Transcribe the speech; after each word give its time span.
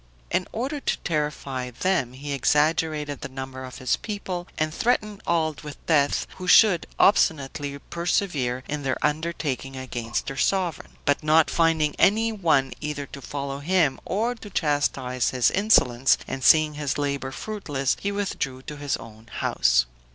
In 0.31 0.47
order 0.51 0.79
to 0.79 0.97
terrify 1.03 1.69
them, 1.69 2.13
he 2.13 2.33
exaggerated 2.33 3.21
the 3.21 3.29
number 3.29 3.63
of 3.63 3.77
his 3.77 3.97
people 3.97 4.47
and 4.57 4.73
threatened 4.73 5.21
all 5.27 5.55
with 5.61 5.85
death 5.85 6.25
who 6.37 6.47
should 6.47 6.87
obstinately 6.97 7.77
persevere 7.77 8.63
in 8.67 8.81
their 8.81 8.97
undertaking 9.05 9.75
against 9.77 10.25
their 10.25 10.37
sovereign. 10.37 10.97
But 11.05 11.21
not 11.21 11.51
finding 11.51 11.95
any 11.99 12.31
one 12.31 12.73
either 12.81 13.05
to 13.05 13.21
follow 13.21 13.59
him, 13.59 13.99
or 14.03 14.33
to 14.33 14.49
chastise 14.49 15.29
his 15.29 15.51
insolence, 15.51 16.17
and 16.27 16.43
seeing 16.43 16.73
his 16.73 16.97
labor 16.97 17.31
fruitless, 17.31 17.95
he 17.99 18.11
withdrew 18.11 18.63
to 18.63 18.77
his 18.77 18.97
own 18.97 19.27
house. 19.27 19.85